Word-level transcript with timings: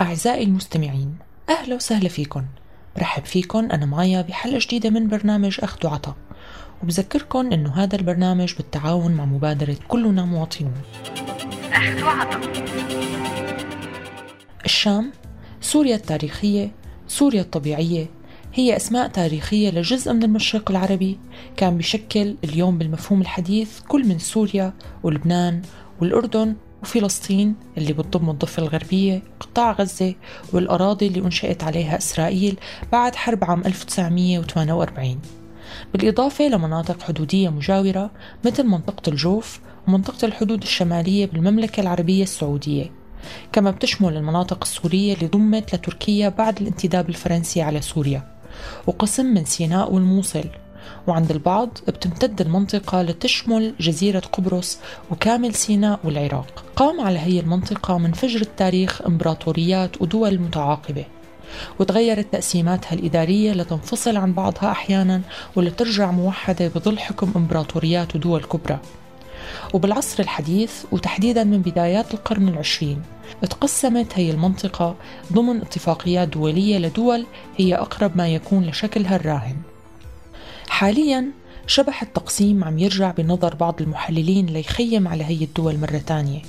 أعزائي 0.00 0.44
المستمعين 0.44 1.16
أهلا 1.48 1.74
وسهلا 1.74 2.08
فيكم. 2.08 2.44
برحب 2.96 3.24
فيكم 3.24 3.58
أنا 3.58 3.86
مايا 3.86 4.22
بحلقة 4.22 4.58
جديدة 4.58 4.90
من 4.90 5.08
برنامج 5.08 5.58
أخذ 5.62 5.86
وعطا 5.86 6.14
وبذكركم 6.82 7.52
أنه 7.52 7.74
هذا 7.74 7.96
البرنامج 7.96 8.54
بالتعاون 8.54 9.12
مع 9.12 9.24
مبادرة 9.24 9.76
كلنا 9.88 10.24
مواطنون. 10.24 10.72
أخذ 11.72 12.02
وعطا 12.02 12.40
الشام 14.64 15.12
سوريا 15.60 15.96
التاريخية 15.96 16.72
سوريا 17.08 17.40
الطبيعية 17.40 18.06
هي 18.54 18.76
أسماء 18.76 19.08
تاريخية 19.08 19.70
لجزء 19.70 20.12
من 20.12 20.22
المشرق 20.22 20.70
العربي 20.70 21.18
كان 21.56 21.78
بشكل 21.78 22.36
اليوم 22.44 22.78
بالمفهوم 22.78 23.20
الحديث 23.20 23.80
كل 23.80 24.08
من 24.08 24.18
سوريا 24.18 24.72
ولبنان 25.02 25.62
والأردن 26.00 26.56
وفلسطين 26.82 27.54
اللي 27.78 27.92
بتضم 27.92 28.30
الضفة 28.30 28.62
الغربية 28.62 29.22
قطاع 29.40 29.72
غزة 29.72 30.14
والأراضي 30.52 31.06
اللي 31.06 31.20
أنشئت 31.20 31.64
عليها 31.64 31.98
إسرائيل 31.98 32.58
بعد 32.92 33.14
حرب 33.14 33.44
عام 33.44 33.62
1948 33.66 35.18
بالإضافة 35.92 36.48
لمناطق 36.48 37.02
حدودية 37.02 37.48
مجاورة 37.48 38.10
مثل 38.44 38.64
منطقة 38.64 39.10
الجوف 39.10 39.60
ومنطقة 39.88 40.26
الحدود 40.26 40.62
الشمالية 40.62 41.26
بالمملكة 41.26 41.80
العربية 41.80 42.22
السعودية. 42.22 42.90
كما 43.52 43.70
بتشمل 43.70 44.16
المناطق 44.16 44.58
السورية 44.62 45.14
اللي 45.14 45.26
ضمت 45.26 45.74
لتركيا 45.74 46.28
بعد 46.28 46.60
الانتداب 46.60 47.08
الفرنسي 47.08 47.62
على 47.62 47.80
سوريا. 47.80 48.22
وقسم 48.86 49.26
من 49.26 49.44
سيناء 49.44 49.92
والموصل. 49.92 50.44
وعند 51.06 51.30
البعض 51.30 51.78
بتمتد 51.88 52.40
المنطقة 52.40 53.02
لتشمل 53.02 53.74
جزيرة 53.80 54.20
قبرص 54.20 54.78
وكامل 55.10 55.54
سيناء 55.54 56.00
والعراق. 56.04 56.64
قام 56.76 57.00
على 57.00 57.18
هي 57.18 57.40
المنطقة 57.40 57.98
من 57.98 58.12
فجر 58.12 58.40
التاريخ 58.40 59.02
إمبراطوريات 59.02 60.02
ودول 60.02 60.38
متعاقبة 60.38 61.04
وتغيرت 61.78 62.32
تقسيماتها 62.32 62.92
الإدارية 62.92 63.52
لتنفصل 63.52 64.16
عن 64.16 64.32
بعضها 64.32 64.70
أحيانا 64.70 65.20
ولترجع 65.56 66.10
موحدة 66.10 66.68
بظل 66.68 66.98
حكم 66.98 67.32
إمبراطوريات 67.36 68.16
ودول 68.16 68.42
كبرى. 68.42 68.78
وبالعصر 69.74 70.22
الحديث 70.22 70.84
وتحديدا 70.92 71.44
من 71.44 71.62
بدايات 71.62 72.14
القرن 72.14 72.48
العشرين 72.48 73.02
تقسمت 73.42 74.12
هي 74.14 74.30
المنطقة 74.30 74.96
ضمن 75.32 75.56
اتفاقيات 75.56 76.28
دولية 76.28 76.78
لدول 76.78 77.26
هي 77.56 77.74
أقرب 77.74 78.16
ما 78.16 78.28
يكون 78.28 78.66
لشكلها 78.66 79.16
الراهن. 79.16 79.56
حاليا 80.70 81.30
شبح 81.66 82.02
التقسيم 82.02 82.64
عم 82.64 82.78
يرجع 82.78 83.10
بنظر 83.10 83.54
بعض 83.54 83.82
المحللين 83.82 84.46
ليخيم 84.46 85.08
على 85.08 85.24
هي 85.24 85.44
الدول 85.44 85.78
مرة 85.78 85.98
تانية 86.06 86.42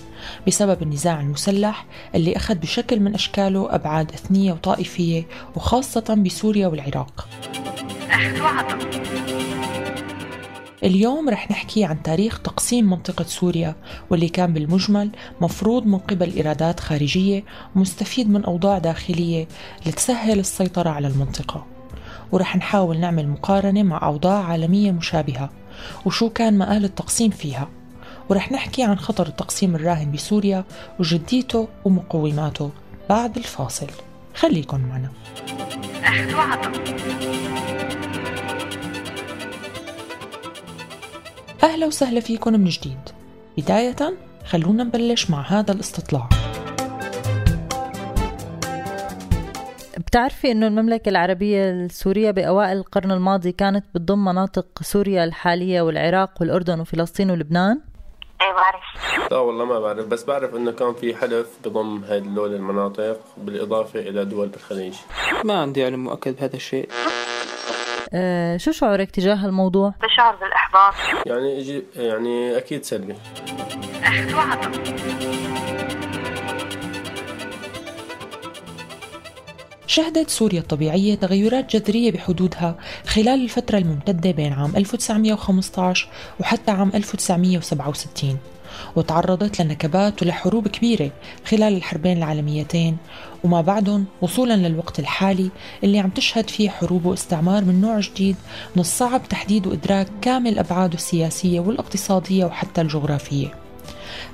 بسبب 0.47 0.81
النزاع 0.81 1.21
المسلح 1.21 1.85
اللي 2.15 2.35
أخذ 2.35 2.55
بشكل 2.55 2.99
من 2.99 3.13
أشكاله 3.13 3.75
أبعاد 3.75 4.11
إثنية 4.11 4.53
وطائفية 4.53 5.27
وخاصة 5.55 6.15
بسوريا 6.25 6.67
والعراق. 6.67 7.27
اليوم 10.83 11.29
رح 11.29 11.51
نحكي 11.51 11.85
عن 11.85 12.03
تاريخ 12.03 12.39
تقسيم 12.39 12.89
منطقة 12.89 13.23
سوريا 13.23 13.75
واللي 14.09 14.29
كان 14.29 14.53
بالمجمل 14.53 15.11
مفروض 15.41 15.85
من 15.85 15.97
قبل 15.97 16.39
إرادات 16.39 16.79
خارجية 16.79 17.43
مستفيد 17.75 18.29
من 18.29 18.45
أوضاع 18.45 18.77
داخلية 18.77 19.47
لتسهل 19.85 20.39
السيطرة 20.39 20.89
على 20.89 21.07
المنطقة. 21.07 21.70
ورح 22.31 22.55
نحاول 22.55 22.99
نعمل 22.99 23.27
مقارنة 23.27 23.83
مع 23.83 24.07
أوضاع 24.07 24.43
عالمية 24.43 24.91
مشابهة 24.91 25.49
وشو 26.05 26.29
كان 26.29 26.57
مآل 26.57 26.85
التقسيم 26.85 27.29
فيها. 27.29 27.67
ورح 28.29 28.51
نحكي 28.51 28.83
عن 28.83 28.99
خطر 28.99 29.27
التقسيم 29.27 29.75
الراهن 29.75 30.11
بسوريا 30.11 30.63
وجديته 30.99 31.67
ومقوماته 31.85 32.71
بعد 33.09 33.37
الفاصل. 33.37 33.87
خليكن 34.35 34.79
معنا. 34.79 35.11
أهلا 41.63 41.85
وسهلا 41.85 42.19
فيكم 42.19 42.53
من 42.53 42.69
جديد. 42.69 42.99
بداية 43.57 44.17
خلونا 44.45 44.83
نبلش 44.83 45.29
مع 45.29 45.41
هذا 45.41 45.71
الاستطلاع. 45.71 46.29
بتعرفي 50.11 50.51
إنه 50.51 50.67
المملكة 50.67 51.09
العربية 51.09 51.71
السورية 51.71 52.31
بأوائل 52.31 52.77
القرن 52.77 53.11
الماضي 53.11 53.51
كانت 53.51 53.85
بتضم 53.95 54.25
مناطق 54.25 54.65
سوريا 54.81 55.23
الحالية 55.23 55.81
والعراق 55.81 56.31
والأردن 56.41 56.79
وفلسطين 56.79 57.31
ولبنان؟ 57.31 57.81
إيه 58.41 58.53
بعرف. 58.53 59.31
لا 59.31 59.37
والله 59.37 59.65
ما 59.65 59.79
بعرف. 59.79 60.05
بس 60.05 60.23
بعرف 60.23 60.55
إنه 60.55 60.71
كان 60.71 60.93
في 60.93 61.15
حلف 61.15 61.47
بضم 61.65 62.03
هدول 62.03 62.55
المناطق 62.55 63.19
بالإضافة 63.37 63.99
إلى 63.99 64.25
دول 64.25 64.47
بالخليج 64.47 64.93
ما 65.43 65.61
عندي 65.61 65.85
علم 65.85 66.03
مؤكد 66.03 66.35
بهذا 66.35 66.55
الشيء. 66.55 66.89
أه 68.13 68.57
شو 68.57 68.71
شعورك 68.71 69.11
تجاه 69.11 69.45
الموضوع؟ 69.45 69.93
بشعر 70.03 70.35
بالإحباط. 70.35 70.93
يعني 71.25 71.83
يعني 71.95 72.57
أكيد 72.57 72.83
سلبي. 72.83 73.15
شهدت 79.91 80.29
سوريا 80.29 80.59
الطبيعية 80.59 81.15
تغيرات 81.15 81.75
جذرية 81.75 82.11
بحدودها 82.11 82.75
خلال 83.05 83.43
الفترة 83.43 83.77
الممتدة 83.77 84.31
بين 84.31 84.53
عام 84.53 84.75
1915 84.75 86.07
وحتى 86.39 86.71
عام 86.71 86.91
1967 86.95 88.37
وتعرضت 88.95 89.61
لنكبات 89.61 90.23
ولحروب 90.23 90.67
كبيرة 90.67 91.11
خلال 91.45 91.77
الحربين 91.77 92.17
العالميتين. 92.17 92.97
وما 93.43 93.61
بعدهم 93.61 94.05
وصولا 94.21 94.53
للوقت 94.53 94.99
الحالي 94.99 95.49
اللي 95.83 95.99
عم 95.99 96.09
تشهد 96.09 96.49
فيه 96.49 96.69
حروب 96.69 97.05
واستعمار 97.05 97.63
من 97.63 97.81
نوع 97.81 97.99
جديد 97.99 98.35
من 98.75 98.81
الصعب 98.81 99.29
تحديد 99.29 99.67
وإدراك 99.67 100.07
كامل 100.21 100.59
أبعاده 100.59 100.95
السياسية 100.95 101.59
والاقتصادية 101.59 102.45
وحتى 102.45 102.81
الجغرافية. 102.81 103.60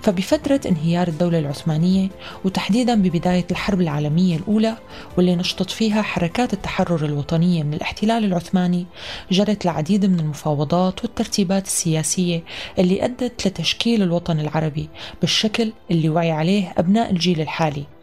فبفترة 0.01 0.61
انهيار 0.65 1.07
الدولة 1.07 1.39
العثمانية 1.39 2.09
وتحديدا 2.45 2.95
ببداية 2.95 3.45
الحرب 3.51 3.81
العالمية 3.81 4.35
الأولى 4.35 4.77
واللي 5.17 5.35
نشطت 5.35 5.71
فيها 5.71 6.01
حركات 6.01 6.53
التحرر 6.53 7.05
الوطنية 7.05 7.63
من 7.63 7.73
الاحتلال 7.73 8.25
العثماني 8.25 8.85
جرت 9.31 9.65
العديد 9.65 10.05
من 10.05 10.19
المفاوضات 10.19 11.03
والترتيبات 11.03 11.65
السياسية 11.65 12.43
اللي 12.79 13.05
أدت 13.05 13.47
لتشكيل 13.47 14.01
الوطن 14.01 14.39
العربي 14.39 14.89
بالشكل 15.21 15.73
اللي 15.91 16.09
وعي 16.09 16.31
عليه 16.31 16.73
أبناء 16.77 17.11
الجيل 17.11 17.41
الحالي. 17.41 17.96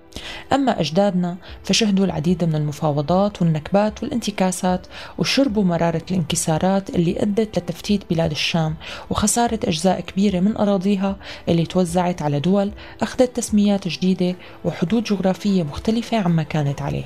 أما 0.53 0.81
أجدادنا 0.81 1.37
فشهدوا 1.65 2.05
العديد 2.05 2.45
من 2.45 2.55
المفاوضات 2.55 3.43
والنكبات 3.43 4.03
والانتكاسات 4.03 4.87
وشربوا 5.19 5.65
مرارة 5.65 6.03
الانكسارات 6.11 6.91
اللي 6.91 7.23
أدت 7.23 7.59
لتفتيت 7.59 8.03
بلاد 8.11 8.31
الشام 8.31 8.75
وخسارة 9.11 9.59
أجزاء 9.65 10.01
كبيرة 10.01 10.41
من 10.41 10.57
أراضيها 10.57 11.17
اللي 11.49 11.67
توزعت 11.67 12.23
على 12.23 12.41
دول 12.41 12.73
أخذت 13.03 13.37
تسميات 13.37 13.89
جديدة 13.89 14.35
وحدود 14.65 15.05
جغرافية 15.05 15.63
مختلفة 15.63 16.17
عما 16.17 16.43
كانت 16.43 16.83
عليه. 16.83 17.05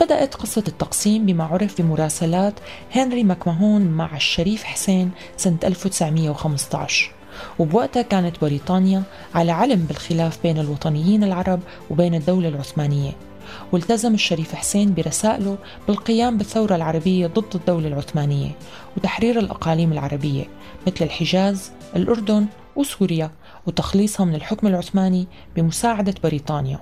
بدأت 0.00 0.34
قصة 0.34 0.64
التقسيم 0.68 1.26
بما 1.26 1.44
عرف 1.44 1.80
بمراسلات 1.82 2.54
هنري 2.94 3.24
ماكماهون 3.24 3.82
مع 3.82 4.16
الشريف 4.16 4.64
حسين 4.64 5.10
سنة 5.36 5.58
1915 5.64 7.10
وبوقتها 7.58 8.02
كانت 8.02 8.40
بريطانيا 8.40 9.02
على 9.34 9.52
علم 9.52 9.80
بالخلاف 9.80 10.42
بين 10.42 10.58
الوطنيين 10.58 11.24
العرب 11.24 11.60
وبين 11.90 12.14
الدولة 12.14 12.48
العثمانية. 12.48 13.12
والتزم 13.72 14.14
الشريف 14.14 14.54
حسين 14.54 14.94
برسائله 14.94 15.58
بالقيام 15.88 16.38
بالثورة 16.38 16.76
العربية 16.76 17.26
ضد 17.26 17.54
الدولة 17.54 17.88
العثمانية 17.88 18.50
وتحرير 18.96 19.38
الأقاليم 19.38 19.92
العربية 19.92 20.44
مثل 20.86 21.04
الحجاز، 21.04 21.70
الأردن 21.96 22.46
وسوريا 22.76 23.30
وتخليصها 23.66 24.26
من 24.26 24.34
الحكم 24.34 24.66
العثماني 24.66 25.26
بمساعدة 25.56 26.14
بريطانيا. 26.24 26.80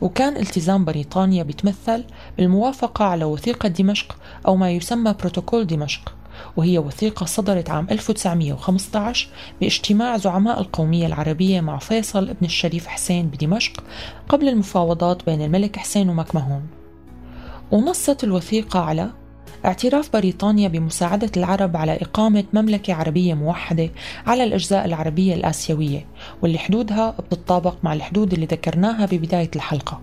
وكان 0.00 0.36
التزام 0.36 0.84
بريطانيا 0.84 1.42
بيتمثل 1.42 2.04
بالموافقة 2.38 3.04
على 3.04 3.24
وثيقة 3.24 3.68
دمشق 3.68 4.16
أو 4.46 4.56
ما 4.56 4.70
يسمى 4.70 5.14
بروتوكول 5.20 5.66
دمشق 5.66 6.14
وهي 6.56 6.78
وثيقة 6.78 7.26
صدرت 7.26 7.70
عام 7.70 7.86
1915 7.90 9.28
باجتماع 9.60 10.16
زعماء 10.16 10.60
القومية 10.60 11.06
العربية 11.06 11.60
مع 11.60 11.78
فيصل 11.78 12.28
ابن 12.28 12.46
الشريف 12.46 12.86
حسين 12.86 13.26
بدمشق 13.26 13.84
قبل 14.28 14.48
المفاوضات 14.48 15.26
بين 15.26 15.42
الملك 15.42 15.76
حسين 15.76 16.08
ومكمهون. 16.08 16.62
ونصت 17.72 18.24
الوثيقة 18.24 18.80
على 18.80 19.10
اعتراف 19.64 20.12
بريطانيا 20.12 20.68
بمساعدة 20.68 21.30
العرب 21.36 21.76
على 21.76 21.96
إقامة 21.96 22.44
مملكة 22.52 22.94
عربية 22.94 23.34
موحدة 23.34 23.90
على 24.26 24.44
الأجزاء 24.44 24.84
العربية 24.84 25.34
الآسيوية 25.34 26.06
واللي 26.42 26.58
حدودها 26.58 27.10
بتطابق 27.10 27.76
مع 27.82 27.92
الحدود 27.92 28.32
اللي 28.32 28.46
ذكرناها 28.46 29.06
ببداية 29.06 29.50
الحلقة. 29.56 30.00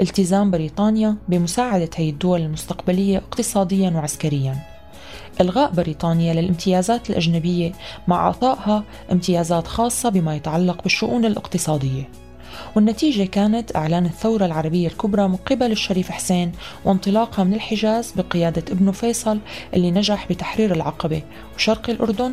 التزام 0.00 0.50
بريطانيا 0.50 1.16
بمساعدة 1.28 1.90
هي 1.96 2.10
الدول 2.10 2.40
المستقبلية 2.40 3.18
اقتصاديا 3.18 3.90
وعسكريا. 3.90 4.79
إلغاء 5.40 5.70
بريطانيا 5.70 6.34
للامتيازات 6.34 7.10
الأجنبية 7.10 7.72
مع 8.08 8.16
إعطائها 8.26 8.84
امتيازات 9.12 9.66
خاصة 9.66 10.08
بما 10.08 10.36
يتعلق 10.36 10.82
بالشؤون 10.82 11.24
الاقتصادية. 11.24 12.08
والنتيجة 12.76 13.24
كانت 13.24 13.76
إعلان 13.76 14.06
الثورة 14.06 14.46
العربية 14.46 14.88
الكبرى 14.88 15.28
من 15.28 15.36
قبل 15.36 15.72
الشريف 15.72 16.10
حسين 16.10 16.52
وانطلاقها 16.84 17.44
من 17.44 17.54
الحجاز 17.54 18.12
بقيادة 18.16 18.62
ابنه 18.72 18.92
فيصل 18.92 19.38
اللي 19.74 19.90
نجح 19.90 20.26
بتحرير 20.30 20.74
العقبة 20.74 21.22
وشرق 21.56 21.90
الأردن 21.90 22.32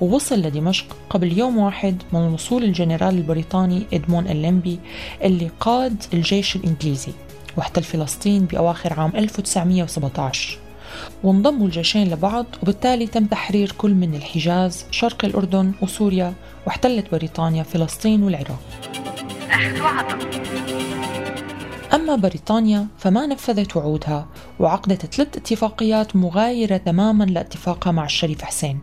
ووصل 0.00 0.38
لدمشق 0.38 0.96
قبل 1.10 1.38
يوم 1.38 1.58
واحد 1.58 2.02
من 2.12 2.20
وصول 2.20 2.64
الجنرال 2.64 3.14
البريطاني 3.18 3.82
إدمون 3.92 4.26
الليمبي 4.28 4.78
اللي 5.22 5.50
قاد 5.60 6.04
الجيش 6.14 6.56
الإنجليزي 6.56 7.12
واحتل 7.56 7.82
فلسطين 7.82 8.44
بأواخر 8.44 9.00
عام 9.00 9.12
1917 9.16 10.65
وانضموا 11.24 11.66
الجيشين 11.66 12.10
لبعض 12.10 12.46
وبالتالي 12.62 13.06
تم 13.06 13.26
تحرير 13.26 13.72
كل 13.78 13.94
من 13.94 14.14
الحجاز 14.14 14.86
شرق 14.90 15.24
الأردن 15.24 15.72
وسوريا 15.82 16.34
واحتلت 16.66 17.12
بريطانيا 17.12 17.62
فلسطين 17.62 18.22
والعراق. 18.22 18.60
أما 21.94 22.16
بريطانيا 22.16 22.86
فما 22.98 23.26
نفذت 23.26 23.76
وعودها 23.76 24.26
وعقدت 24.60 25.14
ثلاث 25.14 25.36
اتفاقيات 25.36 26.16
مغايرة 26.16 26.76
تماما 26.76 27.24
لاتفاقها 27.24 27.90
مع 27.90 28.04
الشريف 28.04 28.42
حسين. 28.42 28.80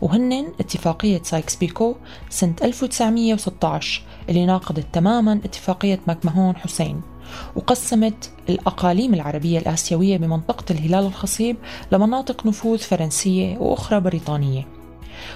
وهن 0.00 0.52
اتفاقية 0.60 1.22
سايكس 1.22 1.56
بيكو 1.56 1.96
سنة 2.30 2.54
1916 2.62 4.02
اللي 4.28 4.46
ناقضت 4.46 4.86
تماما 4.92 5.40
اتفاقية 5.44 6.00
ماكمهون 6.06 6.56
حسين. 6.56 7.11
وقسمت 7.56 8.30
الأقاليم 8.48 9.14
العربية 9.14 9.58
الآسيوية 9.58 10.16
بمنطقة 10.16 10.64
الهلال 10.70 11.06
الخصيب 11.06 11.56
لمناطق 11.92 12.46
نفوذ 12.46 12.78
فرنسية 12.78 13.58
وأخرى 13.58 14.00
بريطانية. 14.00 14.66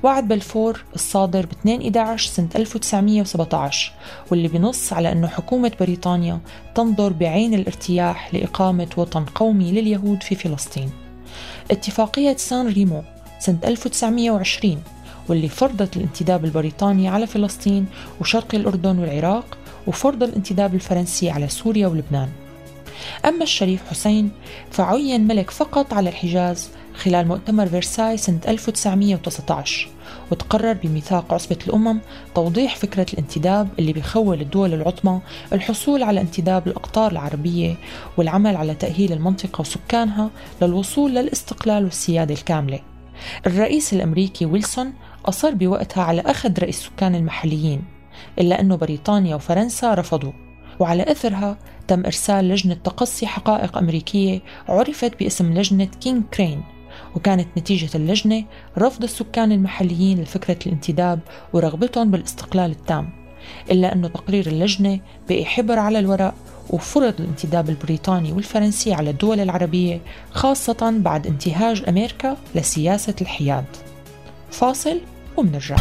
وعد 0.03 0.29
بلفور 0.29 0.85
الصادر 0.95 1.47
ب 1.47 1.51
2 1.51 1.81
11 1.81 2.31
سنة 2.31 2.49
1917 2.57 3.93
واللي 4.31 4.49
بنص 4.49 4.93
على 4.93 5.13
أنه 5.13 5.29
حكومة 5.29 5.73
بريطانيا 5.81 6.41
تنظر 6.75 7.13
بعين 7.13 7.55
الارتياح 7.55 8.35
لإقامة 8.35 8.89
وطن 8.97 9.25
قومي 9.25 9.73
لليهود 9.73 10.23
في 10.23 10.35
فلسطين. 10.35 10.91
اتفاقية 11.71 12.37
سان 12.37 12.67
ريمو 12.69 13.03
سنة 13.39 13.59
1920 13.65 14.83
واللي 15.29 15.49
فرضت 15.49 15.97
الانتداب 15.97 16.45
البريطاني 16.45 17.09
على 17.09 17.27
فلسطين 17.27 17.87
وشرق 18.21 18.55
الأردن 18.55 18.99
والعراق 18.99 19.59
وفرض 19.87 20.23
الانتداب 20.23 20.75
الفرنسي 20.75 21.31
على 21.31 21.49
سوريا 21.49 21.87
ولبنان. 21.87 22.29
أما 23.25 23.43
الشريف 23.43 23.81
حسين 23.91 24.31
فعين 24.71 25.27
ملك 25.27 25.51
فقط 25.51 25.93
على 25.93 26.09
الحجاز 26.09 26.71
خلال 26.95 27.29
مؤتمر 27.29 27.67
فرساي 27.67 28.17
سنة 28.17 28.41
1919 28.49 29.89
وتقرر 30.31 30.73
بميثاق 30.73 31.35
عصبة 31.35 31.59
الأمم 31.67 32.01
توضيح 32.35 32.77
فكرة 32.77 33.07
الانتداب 33.13 33.69
اللي 33.79 33.93
بيخول 33.93 34.41
الدول 34.41 34.75
العظمى 34.75 35.21
الحصول 35.53 36.03
على 36.03 36.21
انتداب 36.21 36.67
الأقطار 36.67 37.13
العربية 37.13 37.75
والعمل 38.17 38.57
على 38.57 38.75
تأهيل 38.75 39.13
المنطقة 39.13 39.61
وسكانها 39.61 40.31
للوصول 40.63 41.15
للاستقلال 41.15 41.85
والسيادة 41.85 42.35
الكاملة. 42.35 42.81
الرئيس 43.47 43.93
الأمريكي 43.93 44.47
ويلسون 44.47 44.93
أصر 45.27 45.55
بوقتها 45.55 46.03
على 46.03 46.21
أخذ 46.21 46.59
رأي 46.59 46.79
السكان 46.79 47.15
المحليين. 47.15 47.96
إلا 48.39 48.61
أنه 48.61 48.77
بريطانيا 48.77 49.35
وفرنسا 49.35 49.95
رفضوا. 49.95 50.33
وعلى 50.81 51.03
أثرها 51.03 51.59
تم 51.89 52.05
إرسال 52.05 52.49
لجنة 52.49 52.75
تقصي 52.75 53.27
حقائق 53.27 53.79
أمريكية 53.79 54.41
عرفت 54.69 55.19
باسم 55.19 55.55
لجنة 55.55 55.85
كينج 55.85 56.23
كرين 56.35 56.63
وكانت 57.15 57.49
نتيجة 57.59 57.97
اللجنة 57.97 58.45
رفض 58.79 59.03
السكان 59.03 59.53
المحليين 59.53 60.23
لفكرة 60.23 60.59
الانتداب 60.67 61.21
ورغبتهم 61.53 62.11
بالاستقلال 62.11 62.71
التام. 62.71 63.11
إلا 63.71 63.93
أنه 63.93 64.09
تقرير 64.09 64.47
اللجنة 64.47 65.01
بقي 65.29 65.45
حبر 65.45 65.79
على 65.79 65.99
الورق 65.99 66.35
وفرض 66.71 67.15
الانتداب 67.21 67.69
البريطاني 67.69 68.33
والفرنسي 68.33 68.95
على 68.95 69.11
الدول 69.11 69.41
العربية 69.41 70.01
خاصة 70.31 70.95
بعد 70.99 71.27
انتهاج 71.27 71.85
أمريكا 71.89 72.37
لسياسة 72.55 73.15
الحياد. 73.21 73.65
فاصل 74.51 75.01
ومنرجع. 75.37 75.77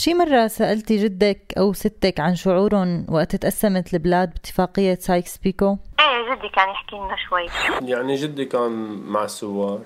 شي 0.00 0.14
مرة 0.14 0.46
سألتي 0.46 0.96
جدك 0.96 1.54
أو 1.58 1.72
ستك 1.72 2.20
عن 2.20 2.36
شعورهم 2.36 3.06
وقت 3.08 3.36
تقسمت 3.36 3.94
البلاد 3.94 4.30
باتفاقية 4.30 4.98
سايكس 5.00 5.38
بيكو؟ 5.38 5.76
إيه 6.00 6.34
جدي 6.34 6.48
كان 6.48 6.68
يحكي 6.68 6.96
لنا 6.96 7.16
شوي. 7.28 7.46
يعني 7.88 8.14
جدي 8.14 8.44
كان 8.44 8.70
مع 9.06 9.24
الثوار 9.24 9.80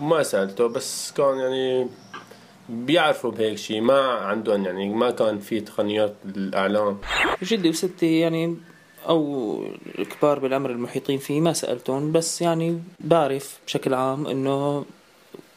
ما 0.00 0.22
سألته 0.22 0.66
بس 0.68 1.12
كان 1.12 1.38
يعني 1.38 1.88
بيعرفوا 2.68 3.30
بهيك 3.30 3.58
شيء 3.58 3.80
ما 3.80 4.00
عندهم 4.00 4.64
يعني 4.64 4.88
ما 4.88 5.10
كان 5.10 5.38
في 5.38 5.60
تقنيات 5.60 6.14
الإعلام. 6.24 6.98
جدي 7.42 7.68
وستي 7.68 8.18
يعني 8.20 8.56
أو 9.08 9.62
الكبار 9.98 10.38
بالعمر 10.38 10.70
المحيطين 10.70 11.18
فيه 11.18 11.40
ما 11.40 11.52
سألتهم. 11.52 12.12
بس 12.12 12.42
يعني 12.42 12.82
بعرف 13.00 13.58
بشكل 13.66 13.94
عام 13.94 14.26
إنه 14.26 14.84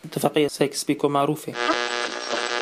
اتفاقية 0.05 0.47
سايكس 0.47 0.83
بيكو 0.83 1.09
معروفة. 1.09 1.53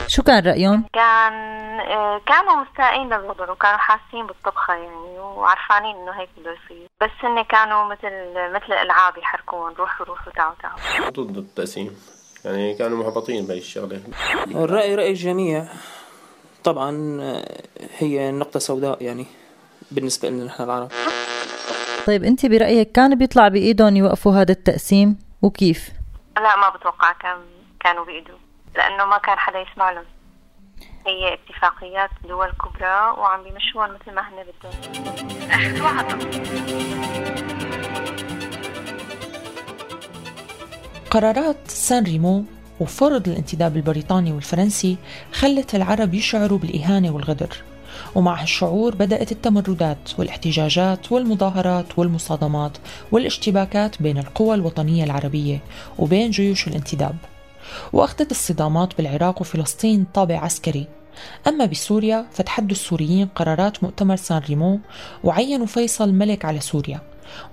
شو 0.08 0.24
كان 0.24 0.48
رأيهم؟ 0.48 0.86
كان 0.94 1.34
آه، 1.80 2.22
كانوا 2.26 2.56
مستائين 2.64 3.08
للوضع 3.14 3.52
وكانوا 3.52 3.78
حاسين 3.78 4.28
بالطبخة 4.28 4.74
يعني 4.74 5.20
وعرفانين 5.20 5.96
إنه 5.96 6.12
هيك 6.12 6.30
بده 6.38 6.52
يصير. 6.52 6.88
بس 7.02 7.10
هن 7.24 7.42
كانوا 7.42 7.84
مثل 7.84 8.10
مثل 8.56 8.66
الالعاب 8.74 9.18
يحركون 9.18 9.74
روحوا 9.74 10.06
روحوا 10.06 10.34
تعوا 10.34 10.54
تعوا. 10.62 11.10
ضد 11.10 11.38
التقسيم. 11.38 11.96
يعني 12.46 12.74
كانوا 12.74 13.04
محبطين 13.04 13.48
بهي 13.48 13.58
الشغلة. 13.58 14.02
الرأي 14.48 14.96
رأي 14.96 15.10
الجميع 15.10 15.66
طبعا 16.64 17.18
آه، 17.22 17.62
هي 17.98 18.32
نقطة 18.32 18.60
سوداء 18.60 19.04
يعني 19.04 19.26
بالنسبة 19.92 20.30
لنا 20.30 20.46
نحن 20.46 20.64
العرب. 20.64 20.90
طيب 22.08 22.24
أنت 22.24 22.46
برأيك 22.46 22.92
كان 22.92 23.16
بيطلع 23.16 23.48
بإيدهم 23.48 23.96
يوقفوا 23.96 24.34
هذا 24.34 24.52
التقسيم؟ 24.52 25.20
وكيف؟ 25.42 25.90
لا 26.38 26.56
ما 26.56 26.70
بتوقع 26.70 27.12
كان 27.12 27.38
كانوا 27.80 28.06
بإيده. 28.06 28.34
لأنه 28.76 29.06
ما 29.06 29.18
كان 29.18 29.38
حدا 29.38 29.60
يسمع 29.60 29.92
لهم 29.92 30.06
هي 31.08 31.34
اتفاقيات 31.34 32.10
دول 32.28 32.52
كبرى 32.52 33.16
وعم 33.18 33.44
بيمشوها 33.44 33.88
مثل 33.88 34.16
ما 34.16 34.22
هن 34.22 34.44
بدهم. 34.44 34.74
قرارات 41.12 41.68
سان 41.68 42.04
ريمو 42.04 42.44
وفرض 42.80 43.28
الانتداب 43.28 43.76
البريطاني 43.76 44.32
والفرنسي 44.32 44.98
خلت 45.34 45.76
العرب 45.76 46.14
يشعروا 46.14 46.58
بالإهانة 46.58 47.12
والغدر. 47.12 47.64
ومع 48.16 48.42
هالشعور 48.42 48.96
بدأت 48.96 49.32
التمردات 49.32 50.20
والاحتجاجات 50.20 51.12
والمظاهرات 51.12 52.00
والمصادمات 52.00 52.78
والاشتباكات 53.12 54.02
بين 54.02 54.18
القوى 54.18 54.56
الوطنية 54.56 55.04
العربية 55.04 55.60
وبين 56.00 56.30
جيوش 56.32 56.68
الانتداب. 56.68 57.16
وأخذت 57.94 58.32
الصدامات 58.32 58.98
بالعراق 58.98 59.42
وفلسطين 59.42 60.06
طابع 60.14 60.40
عسكري. 60.40 60.88
أما 61.48 61.66
بسوريا 61.66 62.26
فتحدوا 62.32 62.72
السوريين 62.72 63.28
قرارات 63.28 63.84
مؤتمر 63.84 64.16
سان 64.16 64.42
ريمو 64.50 64.80
وعينوا 65.24 65.66
فيصل 65.66 66.14
ملك 66.14 66.46
على 66.46 66.60
سوريا. 66.60 67.02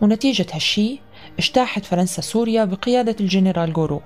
ونتيجة 0.00 0.46
هالشي 0.52 1.00
اجتاحت 1.38 1.84
فرنسا 1.84 2.22
سوريا 2.22 2.64
بقيادة 2.64 3.16
الجنرال 3.20 3.72
غورو 3.72 4.02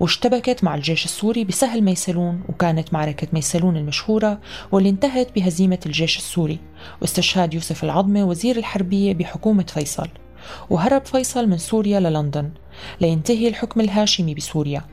واشتبكت 0.00 0.64
مع 0.64 0.74
الجيش 0.74 1.04
السوري 1.04 1.44
بسهل 1.44 1.82
ميسلون 1.82 2.42
وكانت 2.48 2.92
معركة 2.92 3.28
ميسلون 3.32 3.76
المشهورة 3.76 4.40
واللي 4.72 4.88
انتهت 4.90 5.34
بهزيمة 5.34 5.78
الجيش 5.86 6.16
السوري. 6.18 6.58
واستشهاد 7.00 7.54
يوسف 7.54 7.84
العظمة 7.84 8.24
وزير 8.24 8.56
الحربية 8.56 9.14
بحكومة 9.14 9.62
فيصل. 9.62 10.08
وهرب 10.70 11.04
فيصل 11.04 11.48
من 11.48 11.58
سوريا 11.58 12.00
للندن. 12.00 12.50
لينتهي 13.00 13.48
الحكم 13.48 13.80
الهاشمي 13.80 14.34
بسوريا. 14.34 14.84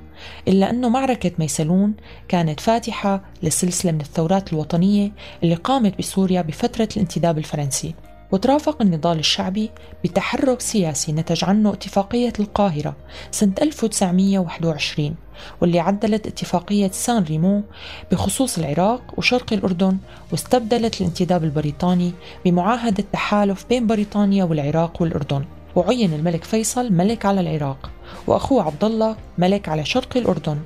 إلا 0.47 0.69
أنه 0.69 0.89
معركة 0.89 1.31
ميسلون 1.39 1.93
كانت 2.27 2.59
فاتحة 2.59 3.21
لسلسلة 3.43 3.91
من 3.91 4.01
الثورات 4.01 4.53
الوطنية 4.53 5.11
اللي 5.43 5.55
قامت 5.55 5.97
بسوريا 5.97 6.41
بفترة 6.41 6.89
الانتداب 6.95 7.37
الفرنسي. 7.37 7.93
وترافق 8.31 8.81
النضال 8.81 9.19
الشعبي 9.19 9.69
بتحرك 10.03 10.61
سياسي 10.61 11.11
نتج 11.11 11.45
عنه 11.45 11.73
اتفاقية 11.73 12.33
القاهرة 12.39 12.95
سنة 13.31 13.53
1921 13.61 15.15
واللي 15.61 15.79
عدلت 15.79 16.27
اتفاقية 16.27 16.91
سان 16.91 17.23
ريمو 17.23 17.63
بخصوص 18.11 18.57
العراق 18.57 19.01
وشرق 19.17 19.53
الأردن 19.53 19.97
واستبدلت 20.31 21.01
الانتداب 21.01 21.43
البريطاني 21.43 22.13
بمعاهدة 22.45 23.03
تحالف 23.13 23.65
بين 23.69 23.87
بريطانيا 23.87 24.43
والعراق 24.43 25.01
والأردن. 25.01 25.45
وعين 25.77 26.13
الملك 26.13 26.43
فيصل 26.43 26.93
ملك 26.93 27.25
على 27.25 27.41
العراق 27.41 27.91
وأخوه 28.27 28.63
عبد 28.63 28.83
الله 28.83 29.15
ملك 29.37 29.69
على 29.69 29.85
شرق 29.85 30.17
الأردن. 30.17 30.59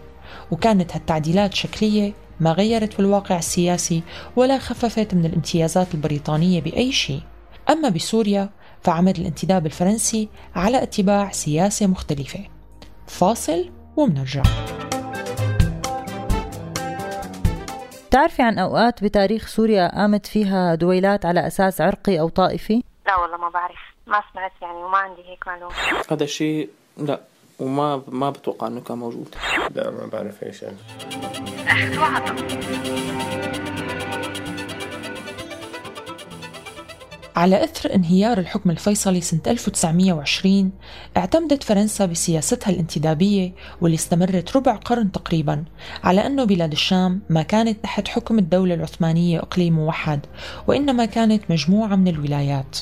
وكانت 0.52 0.96
هالتعديلات 0.96 1.54
شكلية 1.54 2.14
ما 2.40 2.52
غيرت 2.52 2.94
في 2.94 3.00
الواقع 3.00 3.38
السياسي 3.38 4.04
ولا 4.36 4.58
خففت 4.58 5.14
من 5.14 5.26
الامتيازات 5.26 5.94
البريطانية 5.94 6.62
بأي 6.62 6.92
شيء. 6.92 7.22
أما 7.70 7.90
بسوريا 7.90 8.50
فعمد 8.82 9.18
الانتداب 9.18 9.66
الفرنسي 9.66 10.30
على 10.56 10.84
اتباع 10.84 11.32
سياسة 11.32 11.88
مختلفة. 11.88 12.40
فاصل 13.08 13.70
ومنرجع. 13.98 14.44
تعرفي 18.12 18.42
عن 18.42 18.60
أوقات 18.60 19.04
بتاريخ 19.04 19.48
سوريا 19.48 19.96
قامت 19.96 20.26
فيها 20.26 20.76
دويلات 20.76 21.26
على 21.26 21.48
أساس 21.48 21.82
عرقي 21.82 22.20
أو 22.20 22.30
طائفي؟ 22.30 22.84
لا 23.08 23.16
والله 23.16 23.38
ما 23.38 23.50
بعرف. 23.50 23.92
ما 24.12 24.24
سمعت 24.34 24.52
يعني 24.62 24.84
وما 24.84 24.98
عندي 24.98 25.22
هيك 25.30 25.48
معلومة. 25.48 25.74
هذا 26.12 26.24
الشيء 26.24 26.70
لا 26.98 27.22
وما 27.60 28.04
ما 28.08 28.30
بتوقع 28.30 28.68
إنه 28.68 28.82
كان 28.82 28.98
موجود. 28.98 29.36
لا 29.76 29.90
ما 29.90 30.06
بعرف 30.06 30.44
إيش 30.44 30.62
يعني. 30.62 30.78
على 37.36 37.64
إثر 37.64 37.96
انهيار 37.96 38.38
الحكم 38.38 38.72
الفيصلي 38.72 39.22
سنة 39.22 39.42
1920 39.48 40.72
اعتمدت 41.18 41.64
فرنسا 41.64 42.06
بسياستها 42.06 42.70
الانتدابية 42.70 43.52
واللي 43.82 43.96
استمرت 43.96 44.58
ربع 44.58 44.76
قرن 44.76 45.12
تقريبا 45.12 45.64
على 46.04 46.26
أنه 46.26 46.44
بلاد 46.44 46.72
الشام 46.72 47.22
ما 47.30 47.42
كانت 47.42 47.84
تحت 47.84 48.08
حكم 48.08 48.40
الدولة 48.40 48.74
العثمانية 48.74 49.40
إقليم 49.40 49.76
موحد 49.76 50.20
وإنما 50.68 51.06
كانت 51.06 51.44
مجموعة 51.50 51.96
من 51.96 52.08
الولايات. 52.08 52.78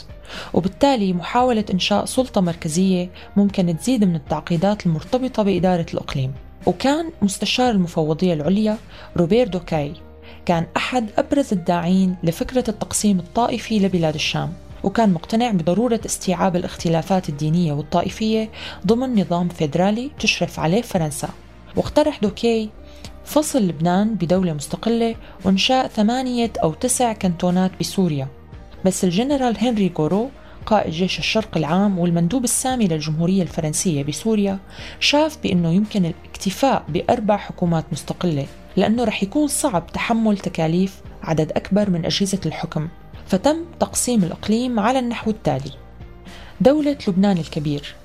وبالتالي 0.53 1.13
محاولة 1.13 1.65
إنشاء 1.73 2.05
سلطة 2.05 2.41
مركزية 2.41 3.09
ممكن 3.37 3.77
تزيد 3.77 4.03
من 4.03 4.15
التعقيدات 4.15 4.85
المرتبطة 4.85 5.43
بإدارة 5.43 5.85
الإقليم. 5.93 6.33
وكان 6.65 7.11
مستشار 7.21 7.71
المفوضية 7.71 8.33
العليا 8.33 8.77
روبير 9.17 9.47
دوكي 9.47 9.93
كان 10.45 10.65
أحد 10.77 11.09
أبرز 11.17 11.53
الداعين 11.53 12.15
لفكرة 12.23 12.63
التقسيم 12.69 13.19
الطائفي 13.19 13.79
لبلاد 13.79 14.13
الشام 14.13 14.53
وكان 14.83 15.13
مقتنع 15.13 15.51
بضرورة 15.51 15.99
استيعاب 16.05 16.55
الاختلافات 16.55 17.29
الدينية 17.29 17.73
والطائفية 17.73 18.49
ضمن 18.87 19.21
نظام 19.21 19.49
فيدرالي 19.49 20.11
تشرف 20.19 20.59
عليه 20.59 20.81
فرنسا. 20.81 21.29
واقترح 21.75 22.19
دوكي 22.19 22.69
فصل 23.25 23.67
لبنان 23.67 24.15
بدولة 24.15 24.53
مستقلة 24.53 25.15
وإنشاء 25.45 25.87
ثمانية 25.87 26.51
أو 26.63 26.73
تسع 26.73 27.13
كنتونات 27.13 27.71
بسوريا. 27.79 28.27
بس 28.85 29.03
الجنرال 29.03 29.57
هنري 29.57 29.91
غورو 29.97 30.29
قائد 30.65 30.91
جيش 30.91 31.19
الشرق 31.19 31.57
العام 31.57 31.99
والمندوب 31.99 32.43
السامي 32.43 32.87
للجمهورية 32.87 33.41
الفرنسية 33.41 34.03
بسوريا 34.03 34.59
شاف 34.99 35.37
بأنه 35.43 35.71
يمكن 35.71 36.05
الاكتفاء 36.05 36.83
بأربع 36.89 37.37
حكومات 37.37 37.85
مستقلة. 37.91 38.45
لأنه 38.77 39.03
رح 39.03 39.23
يكون 39.23 39.47
صعب 39.47 39.87
تحمل 39.87 40.37
تكاليف 40.37 41.01
عدد 41.23 41.51
أكبر 41.51 41.89
من 41.89 42.05
أجهزة 42.05 42.39
الحكم 42.45 42.87
فتم 43.27 43.65
تقسيم 43.79 44.23
الإقليم 44.23 44.79
على 44.79 44.99
النحو 44.99 45.31
التالي. 45.31 45.71
دولة 46.61 46.97
لبنان 47.07 47.37
الكبير 47.37 47.95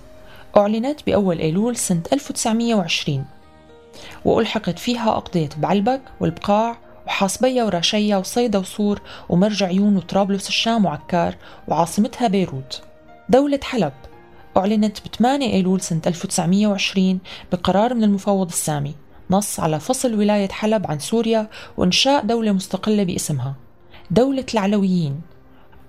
أعلنت 0.57 1.01
بأول 1.07 1.39
أيلول 1.39 1.77
سنة 1.77 2.03
1920 2.13 3.25
وألحقت 4.25 4.79
فيها 4.79 5.11
أقضية 5.11 5.49
بعلبك 5.57 6.01
والبقاع 6.21 6.79
وحاصبية 7.07 7.63
وراشية 7.63 8.17
وصيدا 8.17 8.59
وصور 8.59 9.01
ومرج 9.29 9.63
عيون 9.63 9.97
وطرابلس 9.97 10.49
الشام 10.49 10.85
وعكار 10.85 11.37
وعاصمتها 11.69 12.29
بيروت. 12.29 12.83
دولة 13.29 13.61
حلب 13.63 13.93
أعلنت 14.57 15.01
ب 15.01 15.15
8 15.17 15.47
أيلول 15.47 15.81
سنة 15.81 16.03
1920 16.07 17.19
بقرار 17.53 17.95
من 17.95 18.05
المفوض 18.05 18.49
السامي. 18.49 18.95
نص 19.31 19.61
على 19.61 19.81
فصل 19.81 20.15
ولاية 20.15 20.49
حلب 20.49 20.87
عن 20.91 20.99
سوريا 20.99 21.49
وإنشاء 21.77 22.27
دولة 22.27 22.53
مستقلة 22.53 23.03
باسمها. 23.03 23.55
دولة 24.11 24.47
العلويين. 24.55 25.21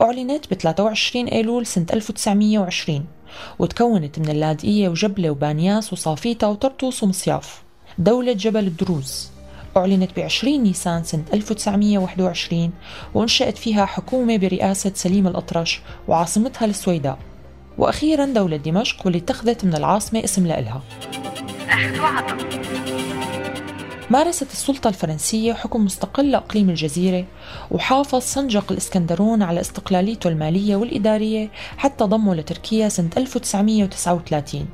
أعلنت 0.01 0.53
ب 0.53 0.53
23 0.53 1.27
أيلول 1.27 1.65
سنة 1.65 1.85
1920 1.93 3.05
وتكونت 3.59 4.19
من 4.19 4.29
اللاذقية 4.29 4.89
وجبلة 4.89 5.29
وبانياس 5.29 5.93
وصافيتا 5.93 6.47
وطرطوس 6.47 7.03
ومصياف. 7.03 7.63
دولة 7.97 8.33
جبل 8.33 8.67
الدروز. 8.67 9.29
أعلنت 9.77 10.09
ب 10.15 10.19
20 10.19 10.63
نيسان 10.63 11.03
سنة 11.03 11.23
1921 11.33 12.71
وأنشأت 13.13 13.57
فيها 13.57 13.85
حكومة 13.85 14.37
برئاسة 14.37 14.91
سليم 14.95 15.27
الأطرش 15.27 15.81
وعاصمتها 16.07 16.65
السويداء. 16.65 17.17
وأخيرا 17.77 18.25
دولة 18.25 18.57
دمشق 18.57 19.05
واللي 19.05 19.17
اتخذت 19.19 19.65
من 19.65 19.75
العاصمة 19.75 20.23
اسم 20.23 20.47
لإلها. 20.47 20.81
مارست 24.09 24.51
السلطة 24.51 24.87
الفرنسية 24.87 25.53
حكم 25.53 25.85
مستقل 25.85 26.31
لإقليم 26.31 26.69
الجزيرة 26.69 27.25
وحافظ 27.71 28.21
سنجق 28.21 28.71
الإسكندرون 28.71 29.43
على 29.43 29.61
استقلاليته 29.61 30.27
المالية 30.27 30.75
والإدارية 30.75 31.49
حتى 31.77 32.03
ضمه 32.03 32.35
لتركيا 32.35 32.89
سنة 32.89 33.09
1939 33.17 34.65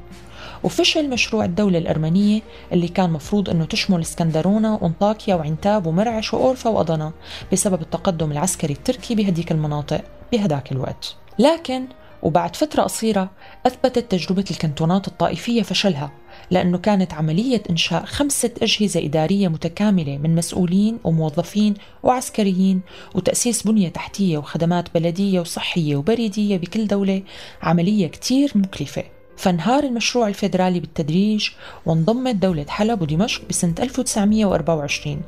وفشل 0.63 1.09
مشروع 1.09 1.45
الدولة 1.45 1.77
الأرمنية 1.77 2.41
اللي 2.71 2.87
كان 2.87 3.09
مفروض 3.09 3.49
أنه 3.49 3.65
تشمل 3.65 4.01
إسكندرونة 4.01 4.79
وانطاكيا 4.81 5.35
وعنتاب 5.35 5.87
ومرعش 5.87 6.33
وأورفا 6.33 6.69
وأضنا 6.69 7.11
بسبب 7.53 7.81
التقدم 7.81 8.31
العسكري 8.31 8.73
التركي 8.73 9.15
بهديك 9.15 9.51
المناطق 9.51 10.01
بهداك 10.31 10.71
الوقت. 10.71 11.15
لكن 11.39 11.85
وبعد 12.23 12.55
فترة 12.55 12.83
قصيرة 12.83 13.31
أثبتت 13.65 14.11
تجربة 14.11 14.45
الكنتونات 14.51 15.07
الطائفية 15.07 15.61
فشلها 15.61 16.11
لأنه 16.51 16.77
كانت 16.77 17.13
عملية 17.13 17.63
إنشاء 17.69 18.05
خمسة 18.05 18.51
أجهزة 18.61 19.05
إدارية 19.05 19.47
متكاملة 19.47 20.17
من 20.17 20.35
مسؤولين 20.35 20.97
وموظفين 21.03 21.73
وعسكريين 22.03 22.81
وتأسيس 23.15 23.63
بنية 23.67 23.89
تحتية 23.89 24.37
وخدمات 24.37 24.93
بلدية 24.93 25.39
وصحية 25.39 25.95
وبريدية 25.95 26.57
بكل 26.57 26.87
دولة 26.87 27.23
عملية 27.61 28.07
كتير 28.07 28.51
مكلفة. 28.55 29.03
فانهار 29.37 29.83
المشروع 29.83 30.27
الفيدرالي 30.27 30.79
بالتدريج 30.79 31.49
وانضمت 31.85 32.35
دولة 32.35 32.65
حلب 32.69 33.01
ودمشق 33.01 33.47
بسنة 33.49 33.75
1924 33.79 35.21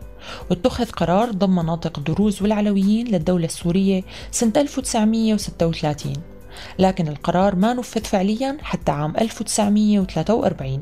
واتخذ 0.50 0.86
قرار 0.86 1.32
ضم 1.32 1.56
مناطق 1.56 1.98
الدروز 1.98 2.42
والعلويين 2.42 3.08
للدولة 3.08 3.46
السورية 3.46 4.04
سنة 4.32 4.54
1936 4.58 6.33
لكن 6.80 7.08
القرار 7.08 7.56
ما 7.56 7.74
نفذ 7.74 8.04
فعليا 8.04 8.58
حتى 8.62 8.92
عام 8.92 9.14
1943 9.18 10.80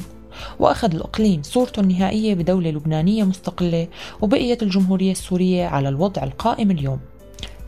وأخذ 0.59 0.95
الإقليم 0.95 1.43
صورته 1.43 1.79
النهائية 1.79 2.35
بدولة 2.35 2.69
لبنانية 2.69 3.23
مستقلة 3.23 3.87
وبقيت 4.21 4.63
الجمهورية 4.63 5.11
السورية 5.11 5.67
على 5.67 5.89
الوضع 5.89 6.23
القائم 6.23 6.71
اليوم. 6.71 6.99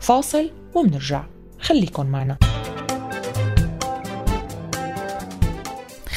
فاصل 0.00 0.50
ومنرجع. 0.74 1.24
خليكن 1.60 2.06
معنا. 2.06 2.36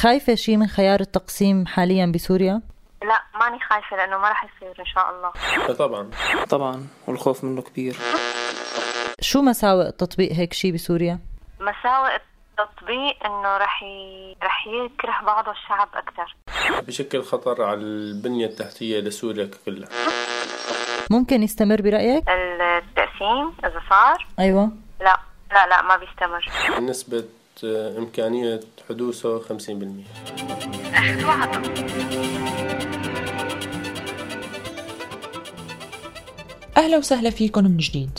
خايفة 0.00 0.34
شيء 0.34 0.56
من 0.56 0.66
خيار 0.66 1.00
التقسيم 1.00 1.66
حاليا 1.66 2.06
بسوريا؟ 2.06 2.62
لا 3.02 3.40
ماني 3.40 3.58
خايفة 3.70 3.96
لأنه 3.96 4.18
ما 4.18 4.28
راح 4.28 4.44
يصير 4.44 4.74
إن 4.80 4.86
شاء 4.86 5.04
الله. 5.10 5.74
طبعا. 5.74 6.10
طبعا 6.48 6.86
والخوف 7.06 7.44
منه 7.44 7.62
كبير. 7.62 7.96
شو 9.20 9.42
مساوئ 9.42 9.90
تطبيق 9.90 10.32
هيك 10.32 10.52
شيء 10.52 10.74
بسوريا؟ 10.74 11.20
مساوئ 11.60 12.10
التطبيق 12.16 13.26
إنه 13.26 13.56
راح 13.56 13.82
ي... 13.82 14.36
راح 14.42 14.66
يكره 14.66 15.24
بعض 15.26 15.48
الشعب 15.48 15.88
أكثر. 15.94 16.36
بشكل 16.86 17.22
خطر 17.22 17.62
على 17.62 17.80
البنية 17.80 18.46
التحتية 18.46 19.00
لسوريا 19.00 19.50
كلها 19.66 19.88
ممكن 21.10 21.42
يستمر 21.42 21.82
برأيك؟ 21.82 22.24
التقسيم 22.28 23.52
إذا 23.64 23.82
صار؟ 23.90 24.26
أيوة. 24.38 24.70
لا 25.00 25.20
لا 25.52 25.66
لا 25.66 25.82
ما 25.82 25.96
بيستمر. 25.96 26.48
نسبة 26.80 27.24
إمكانية 27.98 28.60
حدوثه 28.88 29.40
50% 29.40 29.48
أهلا 36.76 36.96
وسهلا 36.98 37.30
فيكم 37.30 37.64
من 37.64 37.76
جديد. 37.76 38.18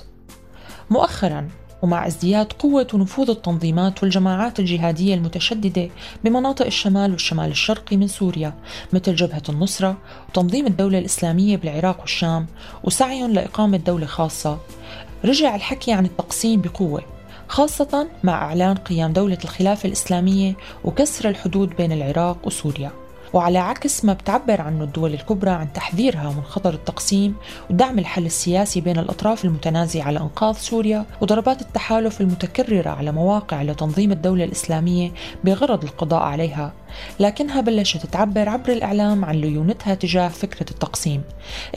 مؤخرا 0.89 1.49
ومع 1.81 2.07
ازدياد 2.07 2.53
قوة 2.53 2.87
ونفوذ 2.93 3.29
التنظيمات 3.29 4.03
والجماعات 4.03 4.59
الجهادية 4.59 5.13
المتشددة 5.15 5.89
بمناطق 6.23 6.65
الشمال 6.65 7.11
والشمال 7.11 7.51
الشرقي 7.51 7.97
من 7.97 8.07
سوريا 8.07 8.53
مثل 8.93 9.15
جبهة 9.15 9.43
النصرة 9.49 9.97
وتنظيم 10.29 10.67
الدولة 10.67 10.99
الإسلامية 10.99 11.57
بالعراق 11.57 11.99
والشام 11.99 12.47
وسعيهم 12.83 13.31
لإقامة 13.33 13.77
دولة 13.77 14.05
خاصة. 14.05 14.57
رجع 15.25 15.55
الحكي 15.55 15.93
عن 15.93 16.05
التقسيم 16.05 16.61
بقوة 16.61 17.01
خاصة 17.47 18.07
مع 18.23 18.33
إعلان 18.33 18.75
قيام 18.75 19.13
دولة 19.13 19.37
الخلافة 19.43 19.87
الإسلامية 19.87 20.55
وكسر 20.83 21.29
الحدود 21.29 21.69
بين 21.77 21.91
العراق 21.91 22.37
وسوريا. 22.47 22.91
وعلى 23.33 23.59
عكس 23.59 24.05
ما 24.05 24.13
بتعبر 24.13 24.61
عنه 24.61 24.83
الدول 24.83 25.13
الكبرى 25.13 25.49
عن 25.49 25.73
تحذيرها 25.73 26.29
من 26.29 26.41
خطر 26.43 26.73
التقسيم 26.73 27.35
ودعم 27.69 27.99
الحل 27.99 28.25
السياسي 28.25 28.81
بين 28.81 28.99
الأطراف 28.99 29.45
المتنازعة 29.45 30.03
على 30.03 30.19
إنقاذ 30.19 30.53
سوريا 30.53 31.05
وضربات 31.21 31.61
التحالف 31.61 32.21
المتكررة 32.21 32.89
على 32.89 33.11
مواقع 33.11 33.61
لتنظيم 33.61 34.11
الدولة 34.11 34.43
الإسلامية 34.43 35.11
بغرض 35.43 35.83
القضاء 35.83 36.21
عليها. 36.21 36.73
لكنها 37.19 37.61
بلشت 37.61 38.05
تعبر 38.05 38.49
عبر 38.49 38.71
الإعلام 38.71 39.25
عن 39.25 39.35
ليونتها 39.35 39.93
تجاه 39.95 40.27
فكرة 40.27 40.71
التقسيم 40.71 41.21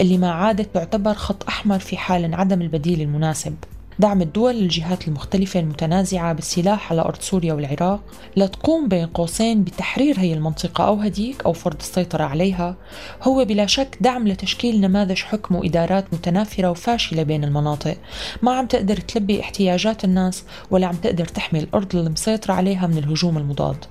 اللي 0.00 0.18
ما 0.18 0.30
عادت 0.30 0.74
تعتبر 0.74 1.14
خط 1.14 1.44
أحمر 1.48 1.78
في 1.78 1.96
حال 1.96 2.24
انعدم 2.24 2.62
البديل 2.62 3.00
المناسب. 3.00 3.54
دعم 3.98 4.22
الدول 4.22 4.54
للجهات 4.54 5.08
المختلفة 5.08 5.60
المتنازعة 5.60 6.32
بالسلاح 6.32 6.92
على 6.92 7.00
أرض 7.00 7.20
سوريا 7.20 7.52
والعراق 7.52 8.00
لتقوم 8.36 8.88
بين 8.88 9.06
قوسين 9.06 9.64
بتحرير 9.64 10.20
هي 10.20 10.34
المنطقة 10.34 10.84
أو 10.84 11.00
هديك 11.00 11.42
أو 11.46 11.52
فرض 11.52 11.76
السيطرة 11.80 12.24
عليها. 12.24 12.76
هو 13.22 13.44
بلا 13.44 13.66
شك 13.66 13.98
دعم 14.00 14.28
لتشكيل 14.28 14.80
نماذج 14.80 15.18
حكم 15.18 15.56
وإدارات 15.56 16.04
متنافرة 16.14 16.70
وفاشلة 16.70 17.22
بين 17.22 17.44
المناطق. 17.44 17.96
ما 18.42 18.52
عم 18.52 18.66
تقدر 18.66 18.96
تلبي 18.96 19.40
احتياجات 19.40 20.04
الناس 20.04 20.44
ولا 20.70 20.86
عم 20.86 20.96
تقدر 20.96 21.24
تحمي 21.24 21.60
الأرض 21.60 21.96
اللي 21.96 22.10
مسيطرة 22.10 22.54
عليها 22.54 22.86
من 22.86 22.98
الهجوم 22.98 23.38
المضاد. 23.38 23.84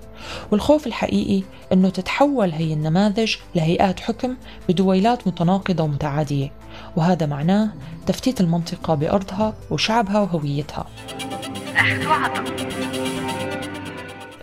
والخوف 0.51 0.87
الحقيقي 0.87 1.43
أنه 1.73 1.89
تتحول 1.89 2.51
هي 2.51 2.73
النماذج 2.73 3.35
لهيئات 3.55 3.99
حكم 3.99 4.35
بدويلات 4.69 5.27
متناقضة 5.27 5.83
ومتعادية. 5.83 6.51
وهذا 6.95 7.25
معناه 7.25 7.69
تفتيت 8.05 8.41
المنطقة 8.41 8.95
بأرضها 8.95 9.53
وشعبها 9.71 10.19
وهويتها. 10.19 10.85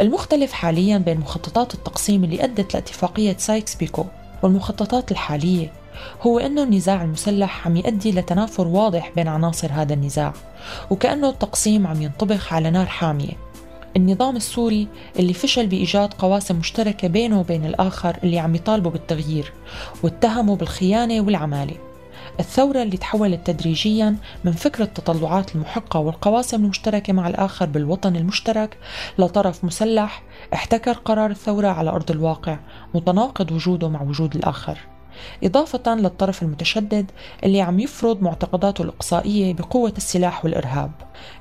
المختلف 0.01 0.53
حاليا 0.53 0.99
بين 0.99 1.21
مخططات 1.21 1.75
التقسيم 1.75 2.25
اللي 2.25 2.45
أدت 2.45 2.75
لاتفاقية 2.75 3.37
سايكس 3.39 3.75
بيكو 3.75 4.05
والمخططات 4.43 5.13
الحالية 5.13 5.73
هو 6.23 6.39
أنه 6.39 6.63
النزاع 6.63 7.03
المسلح 7.03 7.67
عم 7.67 7.77
يؤدي 7.77 8.13
لتنافر 8.13 8.67
واضح 8.67 9.13
بين 9.17 9.29
عناصر 9.29 9.73
هذا 9.73 9.95
النزاع 9.95 10.33
وكأنه 10.91 11.29
التقسيم 11.29 11.87
عم 11.87 12.03
ينطبخ 12.03 12.53
على 12.53 12.71
نار 12.71 12.87
حامية. 12.87 13.48
النظام 13.99 14.37
السوري 14.37 14.89
اللي 15.19 15.33
فشل 15.33 15.67
بإيجاد 15.67 16.15
قواسم 16.15 16.57
مشتركة 16.57 17.09
بينه 17.09 17.41
وبين 17.41 17.65
الآخر 17.65 18.17
اللي 18.25 18.39
عم 18.39 18.55
يطالبوا 18.55 18.91
بالتغيير 18.91 19.53
واتهموا 20.03 20.57
بالخيانة 20.57 21.21
والعمالة. 21.21 21.75
الثورة 22.41 22.83
اللي 22.83 22.97
تحولت 22.97 23.47
تدريجيا 23.47 24.17
من 24.45 24.53
فكرة 24.53 24.85
التطلعات 24.85 25.55
المحقة 25.55 26.01
والقواسم 26.01 26.65
المشتركة 26.65 27.13
مع 27.13 27.29
الآخر 27.29 27.67
بالوطن 27.67 28.17
المشترك 28.17 28.79
لطرف 29.19 29.65
مسلح 29.65 30.23
احتكر 30.55 30.93
قرار 30.93 31.31
الثورة 31.31 31.69
على 31.69 31.91
أرض 31.91 32.11
الواقع 32.11 32.59
متناقض 32.95 33.53
وجوده 33.53 33.89
مع 33.89 34.03
وجود 34.03 34.37
الآخر. 34.37 34.79
إضافة 35.45 35.95
للطرف 35.95 36.43
المتشدد 36.43 37.11
اللي 37.45 37.61
عم 37.61 37.81
يفرض 37.81 38.23
معتقداته 38.23 38.83
الإقصائية 38.83 39.55
بقوة 39.55 39.93
السلاح 39.97 40.45
والإرهاب. 40.45 40.91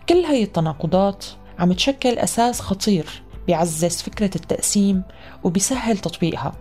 كل 0.10 0.16
هاي 0.16 0.44
التناقضات 0.44 1.26
عم 1.60 1.74
تشكل 1.74 2.18
أساس 2.18 2.60
خطير 2.62 3.22
بيعزز 3.48 4.02
فكرة 4.02 4.32
التقسيم 4.36 5.04
وبيسهل 5.44 5.98
تطبيقها 5.98 6.54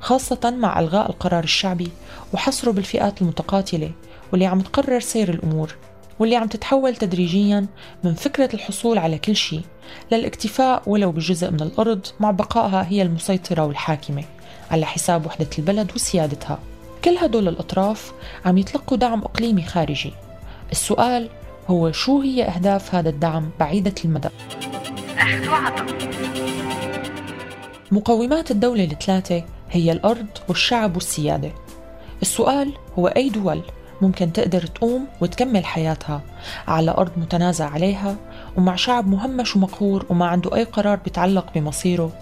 خاصة 0.00 0.54
مع 0.58 0.80
إلغاء 0.80 1.10
القرار 1.10 1.44
الشعبي 1.44 1.90
وحصره 2.34 2.70
بالفئات 2.70 3.22
المتقاتلة 3.22 3.90
واللي 4.32 4.46
عم 4.46 4.60
تقرر 4.60 5.00
سير 5.00 5.28
الأمور 5.28 5.74
واللي 6.18 6.36
عم 6.36 6.46
تتحول 6.46 6.96
تدريجيا 6.96 7.66
من 8.04 8.14
فكرة 8.14 8.54
الحصول 8.54 8.98
على 8.98 9.18
كل 9.18 9.36
شيء 9.36 9.62
للاكتفاء 10.12 10.82
ولو 10.86 11.12
بجزء 11.12 11.50
من 11.50 11.60
الأرض 11.60 12.06
مع 12.20 12.30
بقائها 12.30 12.86
هي 12.88 13.02
المسيطرة 13.02 13.66
والحاكمة 13.66 14.24
على 14.70 14.86
حساب 14.86 15.26
وحدة 15.26 15.48
البلد 15.58 15.92
وسيادتها. 15.94 16.58
كل 17.04 17.16
هدول 17.16 17.48
الأطراف 17.48 18.12
عم 18.44 18.58
يتلقوا 18.58 18.96
دعم 18.96 19.22
إقليمي 19.22 19.62
خارجي. 19.62 20.12
السؤال 20.72 21.28
هو 21.68 21.92
شو 21.92 22.20
هي 22.20 22.44
أهداف 22.44 22.94
هذا 22.94 23.08
الدعم 23.08 23.50
بعيدة 23.60 23.94
المدى؟ 24.04 24.28
مقومات 27.90 28.50
الدولة 28.50 28.84
الثلاثة 28.84 29.44
هي 29.70 29.92
الأرض 29.92 30.26
والشعب 30.48 30.94
والسيادة. 30.94 31.50
السؤال 32.22 32.72
هو 32.98 33.06
أي 33.06 33.28
دول 33.28 33.62
ممكن 34.02 34.32
تقدر 34.32 34.66
تقوم 34.66 35.06
وتكمل 35.20 35.64
حياتها 35.64 36.22
على 36.68 36.90
أرض 36.90 37.10
متنازع 37.16 37.70
عليها 37.70 38.16
ومع 38.56 38.76
شعب 38.76 39.08
مهمش 39.08 39.56
ومقهور 39.56 40.06
وما 40.10 40.26
عنده 40.26 40.56
أي 40.56 40.64
قرار 40.64 40.96
بيتعلق 40.96 41.46
بمصيره؟ 41.54 42.12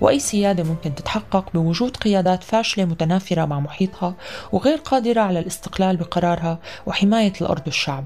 وأي 0.00 0.18
سيادة 0.18 0.64
ممكن 0.64 0.94
تتحقق 0.94 1.44
بوجود 1.54 1.96
قيادات 1.96 2.42
فاشلة 2.44 2.84
متنافرة 2.84 3.44
مع 3.44 3.60
محيطها 3.60 4.14
وغير 4.52 4.78
قادرة 4.78 5.20
على 5.20 5.38
الاستقلال 5.38 5.96
بقرارها 5.96 6.58
وحماية 6.86 7.32
الأرض 7.40 7.62
والشعب؟ 7.66 8.04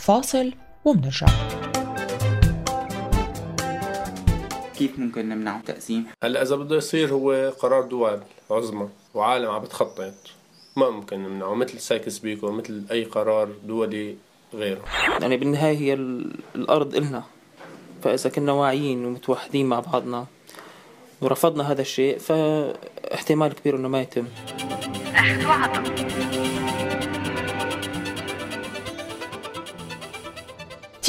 فاصل 0.00 0.52
ومنرجع 0.84 1.26
كيف 4.78 4.98
ممكن 4.98 5.28
نمنع 5.28 5.56
التقسيم؟ 5.56 6.06
هلأ 6.24 6.42
إذا 6.42 6.56
بده 6.56 6.76
يصير 6.76 7.12
هو 7.12 7.52
قرار 7.58 7.82
دول 7.82 8.20
عظمى 8.50 8.88
وعالم 9.14 9.50
عم 9.50 9.62
بتخطط 9.62 10.14
ما 10.76 10.90
ممكن 10.90 11.18
نمنعه 11.22 11.54
مثل 11.54 11.80
سايكس 11.80 12.18
بيكو 12.18 12.50
مثل 12.50 12.84
أي 12.90 13.04
قرار 13.04 13.48
دولي 13.64 14.16
غيره. 14.54 14.84
يعني 15.20 15.36
بالنهاية 15.36 15.78
هي 15.78 15.94
الأرض 16.54 16.94
إلنا 16.94 17.22
فإذا 18.02 18.30
كنا 18.30 18.52
واعيين 18.52 19.04
ومتوحدين 19.04 19.66
مع 19.66 19.80
بعضنا 19.80 20.26
ورفضنا 21.20 21.72
هذا 21.72 21.80
الشيء 21.80 22.18
فاحتمال 22.18 23.52
كبير 23.52 23.76
إنه 23.76 23.88
ما 23.88 24.00
يتم. 24.00 24.24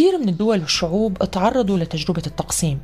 كثير 0.01 0.17
من 0.17 0.29
الدول 0.29 0.59
والشعوب 0.59 1.17
تعرضوا 1.17 1.77
لتجربة 1.77 2.21
التقسيم. 2.27 2.79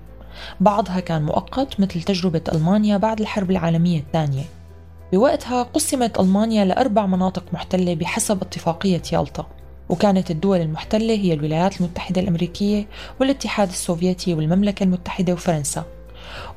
بعضها 0.60 0.99
كان 0.99 1.23
مؤقت 1.23 1.80
مثل 1.80 2.01
تجربة 2.01 2.41
ألمانيا 2.53 2.97
بعد 2.97 3.21
الحرب 3.21 3.51
العالمية 3.51 3.99
الثانية. 3.99 4.43
بوقتها 5.13 5.63
قسمت 5.63 6.19
ألمانيا 6.19 6.65
لأربع 6.65 7.06
مناطق 7.06 7.43
محتلة 7.53 7.95
بحسب 7.95 8.41
اتفاقية 8.41 9.01
يالطا 9.13 9.47
وكانت 9.89 10.32
الدول 10.32 10.62
المحتلة 10.62 11.13
هي 11.13 11.34
الولايات 11.34 11.82
المتحدة 11.82 12.21
الأمريكية 12.21 12.88
والاتحاد 13.19 13.69
السوفيتي 13.69 14.34
والمملكة 14.34 14.84
المتحدة 14.84 15.34
وفرنسا. 15.34 15.86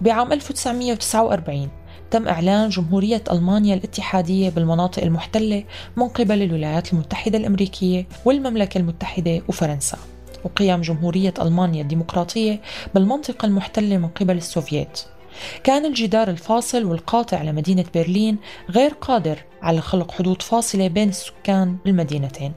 وبعام 0.01 0.33
1949 0.33 1.69
تم 2.11 2.29
إعلان 2.29 2.69
جمهورية 2.69 3.23
ألمانيا 3.33 3.75
الاتحادية 3.75 4.51
بالمناطق 4.51 5.03
المحتلة 5.03 5.65
من 5.97 6.09
قبل 6.09 6.43
الولايات 6.43 6.93
المتحدة 6.93 7.39
الأمريكية 7.39 8.07
والمملكة 8.25 8.79
المتحدة 8.79 9.43
وفرنسا. 9.49 9.99
وقيام 10.45 10.81
جمهورية 10.81 11.35
ألمانيا 11.41 11.83
الديمقراطية 11.83 12.61
بالمنطقة 12.95 13.47
المحتلة 13.47 13.97
من 13.97 14.09
قبل 14.09 14.37
السوفييت. 14.37 15.01
كان 15.65 15.85
الجدار 15.85 16.31
الفاصل 16.31 16.85
والقاطع 16.85 17.43
لمدينة 17.43 17.85
برلين 17.95 18.39
غير 18.71 18.91
قادر 18.91 19.39
على 19.63 19.81
خلق 19.81 20.11
حدود 20.11 20.43
فاصلة 20.43 20.89
بين 20.89 21.09
السكان 21.09 21.77
بالمدينتين 21.85 22.53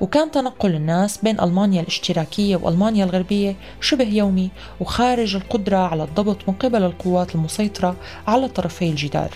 وكان 0.00 0.30
تنقل 0.30 0.74
الناس 0.74 1.18
بين 1.18 1.40
ألمانيا 1.40 1.80
الاشتراكية 1.80 2.56
وألمانيا 2.56 3.04
الغربية 3.04 3.56
شبه 3.80 4.08
يومي 4.08 4.50
وخارج 4.80 5.36
القدرة 5.36 5.76
على 5.76 6.02
الضبط 6.02 6.48
من 6.48 6.54
قبل 6.54 6.82
القوات 6.82 7.34
المسيطرة 7.34 7.96
على 8.26 8.48
طرفي 8.48 8.88
الجدار. 8.88 9.30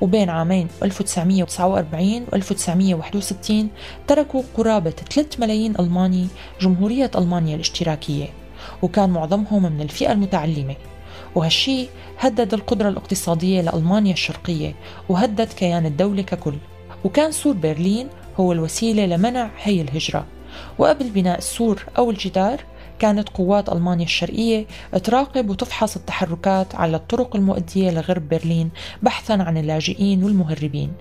وبين 0.00 0.30
عامين 0.30 0.68
1949 0.82 2.22
و 2.32 2.34
1961 2.34 3.68
تركوا 4.06 4.42
قرابة 4.56 4.90
3 4.90 5.40
ملايين 5.40 5.74
ألماني 5.80 6.26
جمهورية 6.60 7.10
ألمانيا 7.16 7.54
الاشتراكية 7.54 8.28
وكان 8.82 9.10
معظمهم 9.10 9.72
من 9.72 9.80
الفئة 9.80 10.12
المتعلمة. 10.12 10.74
وهالشي 11.34 11.86
هدد 12.18 12.54
القدرة 12.54 12.88
الاقتصادية 12.88 13.60
لألمانيا 13.60 14.12
الشرقية 14.12 14.74
وهدد 15.08 15.48
كيان 15.52 15.86
الدولة 15.86 16.22
ككل. 16.22 16.54
وكان 17.04 17.32
سور 17.32 17.54
برلين 17.54 18.08
هو 18.40 18.52
الوسيلة 18.52 19.06
لمنع 19.06 19.50
هي 19.62 19.80
الهجرة. 19.80 20.26
وقبل 20.78 21.10
بناء 21.10 21.38
السور 21.38 21.84
أو 21.98 22.10
الجدار 22.10 22.64
كانت 22.98 23.28
قوات 23.28 23.68
ألمانيا 23.68 24.04
الشرقية 24.04 24.66
تراقب 25.04 25.50
وتفحص 25.50 25.96
التحركات 25.96 26.74
على 26.74 26.96
الطرق 26.96 27.36
المؤدية 27.36 27.90
لغرب 27.90 28.28
برلين 28.28 28.70
بحثا 29.02 29.32
عن 29.32 29.56
اللاجئين 29.56 30.24
والمهربين. 30.24 30.92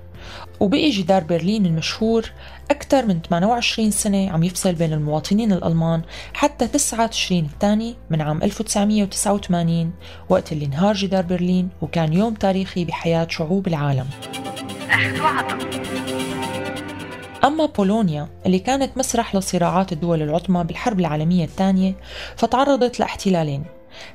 وبقي 0.59 0.89
جدار 0.89 1.23
برلين 1.23 1.65
المشهور 1.65 2.31
أكثر 2.71 3.05
من 3.05 3.21
28 3.21 3.91
سنة 3.91 4.31
عم 4.31 4.43
يفصل 4.43 4.73
بين 4.73 4.93
المواطنين 4.93 5.51
الألمان 5.51 6.01
حتى 6.33 6.67
9 6.67 7.07
تشرين 7.07 7.45
الثاني 7.45 7.95
من 8.09 8.21
عام 8.21 8.43
1989 8.43 9.91
وقت 10.29 10.51
اللي 10.51 10.65
انهار 10.65 10.95
جدار 10.95 11.23
برلين 11.23 11.69
وكان 11.81 12.13
يوم 12.13 12.33
تاريخي 12.33 12.85
بحياة 12.85 13.27
شعوب 13.29 13.67
العالم. 13.67 14.05
أما 17.43 17.65
بولونيا 17.65 18.29
اللي 18.45 18.59
كانت 18.59 18.97
مسرح 18.97 19.35
لصراعات 19.35 19.91
الدول 19.91 20.21
العظمى 20.21 20.63
بالحرب 20.63 20.99
العالمية 20.99 21.45
الثانية 21.45 21.95
فتعرضت 22.35 22.99
لاحتلالين 22.99 23.63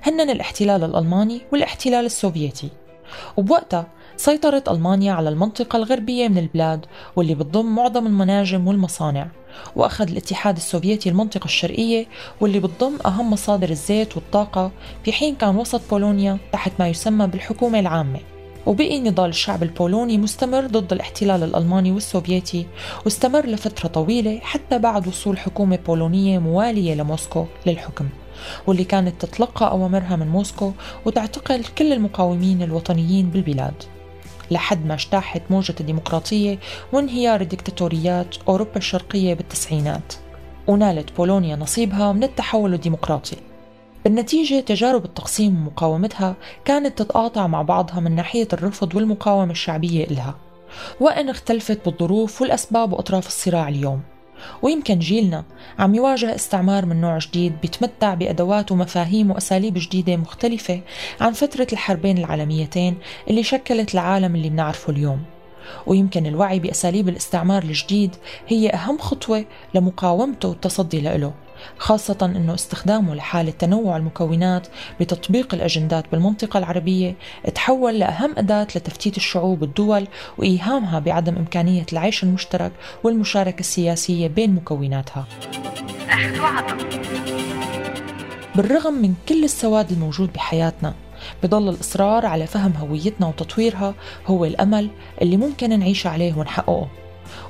هن 0.03 0.21
الاحتلال 0.21 0.85
الألماني 0.85 1.41
والاحتلال 1.53 2.05
السوفيتي. 2.05 2.69
وبوقتها 3.37 3.87
سيطرت 4.17 4.69
ألمانيا 4.69 5.13
على 5.13 5.29
المنطقة 5.29 5.77
الغربية 5.77 6.29
من 6.29 6.39
البلاد 6.39 6.87
واللي 7.17 7.35
بتضم 7.35 7.75
معظم 7.75 8.07
المناجم 8.07 8.69
والمصانع. 8.69 9.29
وأخذ 9.77 10.09
الاتحاد 10.09 10.57
السوفيتي 10.57 11.09
المنطقة 11.09 11.45
الشرقية 11.45 12.07
واللي 12.41 12.61
بتضم 12.61 12.99
أهم 13.07 13.31
مصادر 13.31 13.71
الزيت 13.71 14.17
والطاقة 14.17 14.71
في 15.05 15.13
حين 15.13 15.35
كان 15.35 15.57
وسط 15.57 15.81
بولونيا 15.91 16.39
تحت 16.53 16.73
ما 16.79 16.89
يسمى 16.89 17.27
بالحكومة 17.27 17.81
العامة. 17.81 18.38
وبقي 18.69 19.01
نضال 19.01 19.31
الشعب 19.31 19.63
البولوني 19.63 20.19
مستمر 20.19 20.67
ضد 20.67 20.93
الاحتلال 20.93 21.43
الألماني 21.43 21.93
والسوفيتي 21.93 22.67
واستمر 23.05 23.47
لفترة 23.47 23.89
طويلة 23.89 24.39
حتى 24.39 24.79
بعد 24.79 25.09
وصول 25.09 25.39
حكومة 25.39 25.79
بولونية 25.87 26.39
موالية 26.39 26.95
لموسكو 26.95 27.47
للحكم 27.67 28.09
واللي 28.67 28.85
كانت 28.85 29.25
تتلقى 29.25 29.71
أوامرها 29.71 30.17
من 30.17 30.29
موسكو 30.29 30.73
وتعتقل 31.07 31.65
كل 31.65 31.93
المقاومين 31.93 32.63
الوطنيين 32.63 33.31
بالبلاد. 33.31 33.75
لحد 34.51 34.87
ما 34.87 34.95
اجتاحت 34.95 35.43
موجة 35.51 35.75
الديمقراطية 35.81 36.59
وانهيار 36.93 37.41
الدكتاتوريات 37.41 38.37
أوروبا 38.49 38.77
الشرقية 38.77 39.35
بالتسعينات. 39.35 40.15
ونالت 40.67 41.17
بولونيا 41.17 41.57
نصيبها 41.57 42.13
من 42.13 42.25
التحول 42.25 42.75
الديمقراطي. 42.75 43.37
بالنتيجة 44.05 44.61
تجارب 44.61 45.05
التقسيم 45.05 45.57
ومقاومتها 45.57 46.37
كانت 46.65 46.99
تتقاطع 46.99 47.47
مع 47.47 47.63
بعضها 47.63 48.01
من 48.01 48.15
ناحية 48.15 48.49
الرفض 48.53 48.95
والمقاومة 48.95 49.53
الشعبية 49.53 50.05
إلها 50.05 50.35
وإن 51.01 51.29
اختلفت 51.29 51.85
بالظروف 51.85 52.43
والأسباب 52.43 52.93
وأطراف 52.93 53.27
الصراع 53.27 53.69
اليوم. 53.69 54.01
ويمكن 54.63 54.99
جيلنا 54.99 55.45
عم 55.79 55.95
يواجه 55.95 56.35
استعمار 56.35 56.87
من 56.87 57.01
نوع 57.01 57.19
جديد 57.19 57.61
بيتمتع 57.61 58.15
بأدوات 58.15 58.73
ومفاهيم 58.73 59.31
وأساليب 59.31 59.75
جديدة 59.77 60.17
مختلفة 60.17 60.81
عن 61.21 61.33
فترة 61.33 61.67
الحربين 61.73 62.19
العالميتين 62.19 62.97
اللي 63.31 63.43
شكلت 63.43 63.95
العالم 63.95 64.35
اللي 64.35 64.49
بنعرفه 64.49 64.93
اليوم. 64.93 65.23
ويمكن 65.87 66.27
الوعي 66.27 66.59
بأساليب 66.59 67.09
الاستعمار 67.09 67.63
الجديد 67.63 68.17
هي 68.49 68.71
أهم 68.71 68.99
خطوة 68.99 69.45
لمقاومته 69.75 70.49
والتصدي 70.49 71.01
له 71.01 71.33
خاصة 71.79 72.17
أنه 72.23 72.55
استخدامه 72.55 73.15
لحالة 73.15 73.51
تنوع 73.51 73.97
المكونات 73.97 74.67
بتطبيق 75.01 75.55
الأجندات 75.55 76.05
بالمنطقة 76.13 76.59
العربية 76.59 77.15
تحول 77.55 77.99
لأهم 77.99 78.35
أداة 78.39 78.67
لتفتيت 78.77 79.17
الشعوب 79.17 79.63
والدول 79.63 80.09
وإيهامها 80.39 80.99
بعدم 80.99 81.37
إمكانية 81.37 81.87
العيش 81.93 82.23
المشترك 82.23 82.73
والمشاركة 83.05 83.61
السياسية 83.61 84.27
بين 84.27 84.55
مكوناتها. 84.55 85.27
بالرغم 88.55 88.95
من 88.95 89.15
كل 89.29 89.45
السواد 89.45 89.93
الموجود 89.93 90.33
بحياتنا 90.33 90.95
بضل 91.43 91.69
الإصرار 91.69 92.27
على 92.27 92.47
فهم 92.47 92.73
هويتنا 92.73 93.27
وتطويرها 93.27 93.95
هو 94.27 94.45
الأمل 94.45 94.91
اللي 95.23 95.37
ممكن 95.37 95.79
نعيش 95.79 96.07
عليه 96.07 96.35
ونحققه. 96.35 96.89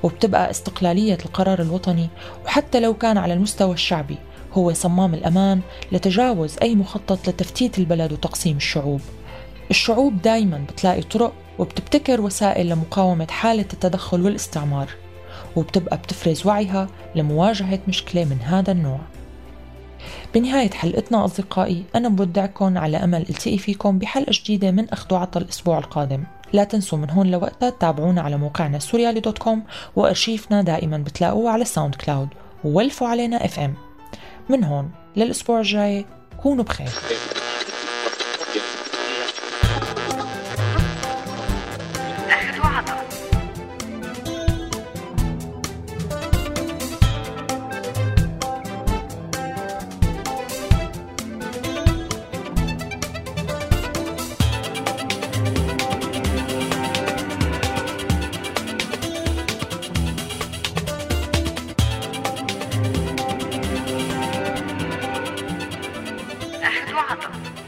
وبتبقى 0.03 0.51
استقلالية 0.51 1.19
القرار 1.25 1.63
الوطني 1.63 2.09
وحتى 2.45 2.81
لو 2.81 2.95
كان 2.95 3.19
على 3.19 3.35
المستوى 3.35 3.75
الشعبي 3.75 4.17
هو 4.53 4.73
صمام 4.73 5.15
الأمان 5.15 5.61
لتجاوز 5.93 6.57
أي 6.63 6.75
مخطط 6.75 7.29
لتفتيت 7.29 7.79
البلد 7.79 8.13
وتقسيم 8.13 8.57
الشعوب. 8.57 9.01
الشعوب 9.71 10.23
دايما 10.23 10.65
بتلاقي 10.69 11.03
طرق 11.03 11.33
وبتبتكر 11.59 12.21
وسائل 12.21 12.69
لمقاومة 12.69 13.27
حالة 13.31 13.67
التدخل 13.73 14.23
والاستعمار 14.23 14.89
وبتبقى 15.57 15.97
بتفرز 15.97 16.47
وعيها 16.47 16.89
لمواجهة 17.15 17.79
مشكلة 17.89 18.25
من 18.25 18.39
هذا 18.43 18.73
النوع. 18.73 19.01
بنهاية 20.35 20.71
حلقتنا 20.71 21.25
أصدقائي 21.25 21.85
أنا 21.95 22.09
بودعكم 22.09 22.79
على 22.79 22.97
أمل 22.97 23.21
التقي 23.21 23.59
فيكم 23.59 23.99
بحلقة 23.99 24.33
جديدة 24.33 24.71
من 24.71 24.91
أخذ 24.91 25.15
وعطى 25.15 25.39
الأسبوع 25.39 25.79
القادم. 25.79 26.25
لا 26.53 26.65
تنسوا 26.65 26.99
من 26.99 27.11
هون 27.11 27.31
لوقتها 27.31 27.71
تتابعونا 27.71 28.21
على 28.21 28.37
موقعنا 28.37 28.79
سوريالي 28.79 29.21
dot 29.21 29.39
com 29.39 29.63
وأرشيفنا 29.97 30.63
دائما 30.63 30.99
بتلاقوه 30.99 31.51
على 31.51 31.65
ساوند 31.65 31.95
كلاود 31.95 32.29
وولفوا 32.65 33.09
علينا 33.09 33.45
FM 33.45 33.75
من 34.49 34.65
هون 34.65 34.91
للأسبوع 35.17 35.59
الجاي 35.61 36.07
كونوا 36.43 36.65
بخير. 36.65 36.89